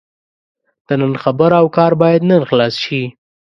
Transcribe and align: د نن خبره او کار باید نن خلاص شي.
د 0.87 0.89
نن 1.01 1.13
خبره 1.23 1.55
او 1.61 1.67
کار 1.77 1.91
باید 2.01 2.21
نن 2.29 2.41
خلاص 2.49 2.75
شي. 2.83 3.01